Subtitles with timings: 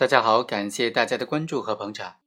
[0.00, 2.20] 大家好，感谢大家的关注和捧场。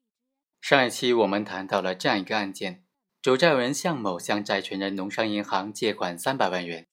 [0.61, 2.85] 上一期我们谈到了这样一个案件：
[3.19, 6.87] 主债务人向某向债权人农商银行借款三百万元，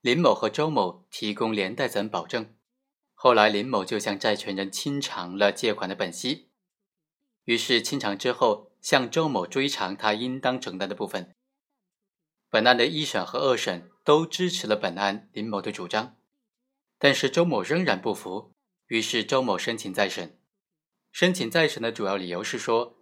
[0.00, 2.54] 林某和周某提供连带责任保证。
[3.14, 6.50] 后来林某就向债权人清偿了借款的本息，
[7.42, 11.34] 于是清偿之后向周某追偿他应当承担的部分。
[12.48, 16.16] 本案的一审和二审都支持了本案林某的主张，
[16.96, 18.52] 但是周某仍然不服，
[18.86, 20.38] 于是周某申请再审。
[21.12, 22.98] 申请再审的主要理由是说，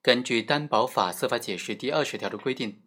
[0.00, 2.82] 根据担保法司法解释第二十条的规定，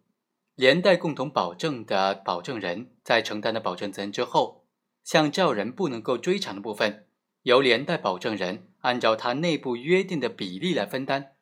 [0.54, 4.62] 连带共同保证的保证人在承担了保证责任之后。
[5.04, 7.08] 向债务人不能够追偿的部分，
[7.42, 11.32] 由连带保证人按照他内部约定的比例来分担，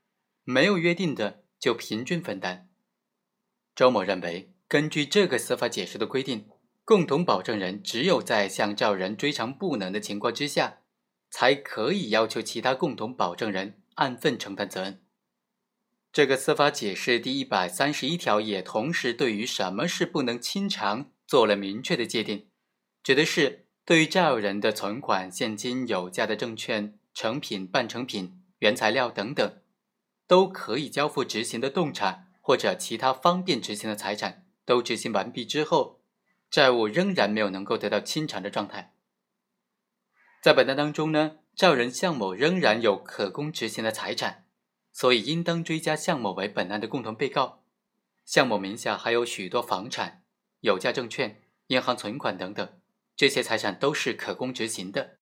[0.44, 2.70] 没有约定的就平均分担。
[3.74, 6.48] 周某认为，根据这个司法解释的规定，
[6.86, 10.79] 共同保证人只有在向债人追偿不能的情况之下，
[11.30, 15.02] 才可以要求其他共同保证人按份承担责任。
[16.12, 22.48] 这个司法解释第一百三十一条也同时对于什么是不能清偿做了明确的界定。
[23.02, 29.62] 指的是对于债务人的存款、现金、有价的证券、成品、半成品、原材料等等，
[30.26, 36.00] 都可以交付执行的动产或者其他方便执行的财产，都执行完毕之后，
[36.50, 38.94] 债务仍然没有能够得到清偿的状态。
[40.40, 44.46] 在本案当中呢，债务人向某仍然有可供执行的财产，
[44.90, 47.62] 所以应当追加向某为本案的共同被告。
[48.24, 50.22] 向某名下还有许多房产、
[50.60, 52.80] 有价证券、银行存款等等。
[53.16, 55.18] 这些财产都是可供执行的，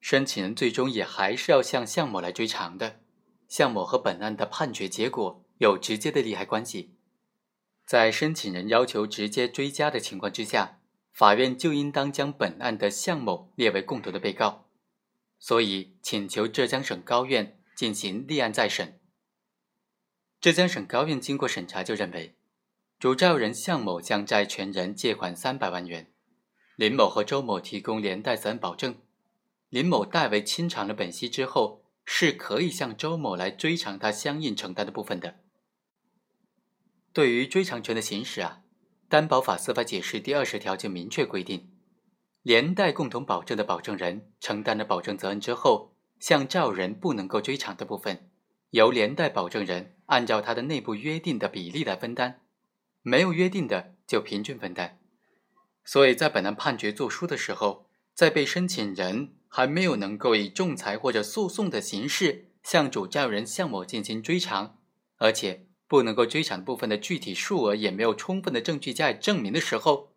[0.00, 3.00] 申请人最终也还是要向向某来追偿的。
[3.48, 6.94] 向某和本案的判决结果有直接的利害关系，
[7.86, 10.80] 在申请人要求直接追加的情况之下，
[11.12, 14.66] 法院就应当将本案的向某列为共同的被告，
[15.38, 18.98] 所以请求浙江省高院进行立案再审。
[20.40, 22.34] 浙江省高院经过审查就认为，
[22.98, 26.10] 主债务人向某向债权人借款三百万元。
[26.74, 28.96] 林某和周某提供连带责任保证，
[29.68, 35.38] 林某代为清偿了本息之后，是可以向周某来追偿他相应承担的部分的。
[37.12, 38.61] 对于追偿权的行使啊，
[39.12, 41.68] 担保法司法解释第二十条就明确规定，
[42.40, 48.30] 连带共同保证的保证人承担了保证责任之后，向债务人不能够追偿的部分，
[48.70, 52.40] 由连带保证人按照他的内部约定的比例来分担，
[53.02, 54.98] 没有约定的就平均分担。
[55.84, 64.78] 所以在本案判决作出的时候，在被申请人还没有能够以仲裁或者诉讼的形式向主债务人向某进行追偿，
[65.18, 70.14] 而且不能够追偿部分的具体数额也没有充分的证据加以证明的时候，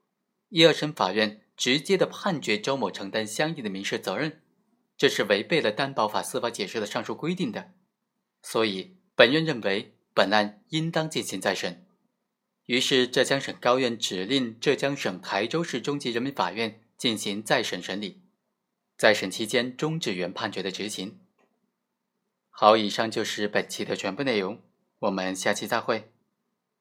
[0.47, 4.41] 一二审法院直接的判决周某承担相应的民事责任，
[4.95, 7.73] 这是违背了担保法司法解释的上述规定的。
[8.41, 11.85] 所以本院认为本案应当进行再审。
[12.67, 18.21] 于是，浙江省高院指令浙江省台州市中级人民法院进行再审审理，
[18.95, 21.19] 再审期间终止原判决的执行。
[22.49, 24.61] 好，以上就是本期的全部内容，
[25.05, 26.14] 我们下期再会。